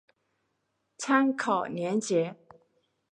[0.97, 2.35] 参考连结